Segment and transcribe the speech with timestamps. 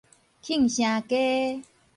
[0.41, 1.61] 慶城街